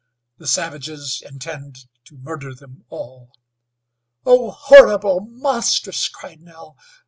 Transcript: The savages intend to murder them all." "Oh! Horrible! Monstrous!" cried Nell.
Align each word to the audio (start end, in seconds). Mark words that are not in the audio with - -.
The 0.39 0.47
savages 0.47 1.21
intend 1.23 1.85
to 2.05 2.17
murder 2.17 2.55
them 2.55 2.85
all." 2.89 3.33
"Oh! 4.25 4.49
Horrible! 4.49 5.19
Monstrous!" 5.19 6.09
cried 6.09 6.41
Nell. 6.41 6.75